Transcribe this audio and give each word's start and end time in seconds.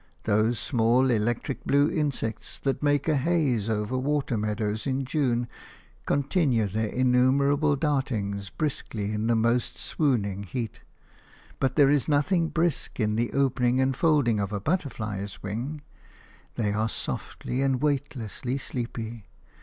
Those 0.23 0.57
small 0.57 1.11
electric 1.11 1.63
blue 1.63 1.87
insects, 1.91 2.57
that 2.61 2.81
make 2.81 3.07
a 3.07 3.17
haze 3.17 3.69
over 3.69 3.95
water 3.95 4.35
meadows 4.35 4.87
in 4.87 5.05
June, 5.05 5.47
continue 6.07 6.65
their 6.67 6.87
innumerable 6.89 7.75
dartings 7.77 8.49
briskly 8.49 9.13
in 9.13 9.27
the 9.27 9.35
most 9.35 9.77
swooning 9.77 10.41
heat; 10.41 10.81
but 11.59 11.75
there 11.75 11.91
is 11.91 12.07
nothing 12.07 12.47
brisk 12.47 12.99
in 12.99 13.15
the 13.15 13.31
opening 13.33 13.79
and 13.79 13.95
folding 13.95 14.39
of 14.39 14.51
a 14.51 14.59
butterfly's 14.59 15.43
wings; 15.43 15.83
they 16.55 16.73
are 16.73 16.89
softly 16.89 17.61
and 17.61 17.79
weightlessly 17.83 18.57
sleepy. 18.57 19.21